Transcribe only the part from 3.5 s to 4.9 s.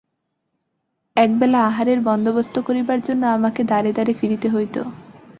দ্বারে দ্বারে ফিরিতে হইত।